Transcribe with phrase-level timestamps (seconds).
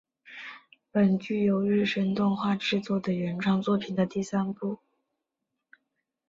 [0.89, 4.79] 本剧由日升动画制作的原创作品的第三部。